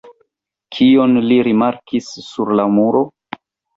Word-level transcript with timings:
Kion 0.77 1.13
li 1.27 1.37
rimarkis 1.49 2.09
sur 2.31 2.53
la 2.61 2.67
muro? 2.79 3.05